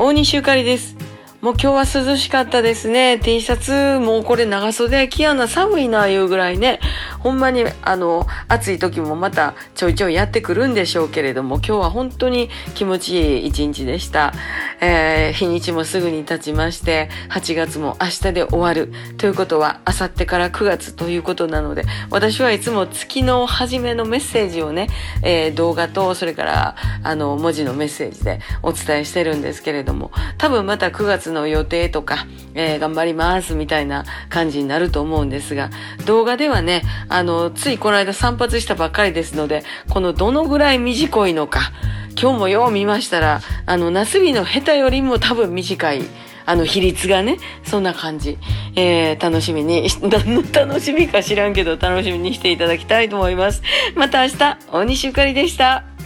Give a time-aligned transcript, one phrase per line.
[0.00, 1.07] 大西ゆかりです。
[1.40, 3.16] もう今日は涼しかったですね。
[3.20, 6.80] T シャツ、もうこれ長袖着やな、寒いな、いうぐらいね。
[7.20, 14.32] ほんまに、あの、暑い時もまたちょいちょいやってくるんでしょうけれども、今日は本当に気持ちいい一日でした。
[14.80, 18.92] えー、日にちもすぐに経ちまして、8月も明日で終わる。
[19.16, 24.88] ということは、明後日から9月ということなので、私はいつも月の初めのメッセージをね、
[25.22, 26.74] えー、動画と、それから、
[27.04, 35.70] あの、文字のメッセージでお伝えしてるんですけれども、多分また9月の予定とか、えー、頑張りますみたいな感じになると思うんですが、
[36.06, 41.72] 動画ではね、あの、ついこの間散髪したばっかりですので、このどのぐらい短いのか、
[42.20, 46.02] 今日もよう見ましたら、あの、ナスビのヘタよりも多分短い、
[46.46, 48.38] あの、比率がね、そんな感じ。
[48.74, 53.62] えー、楽しみに、何 の楽しみか知らんけど、楽しみにしていただきたいと思います。
[53.94, 55.97] また明日、大西ゆかりでした。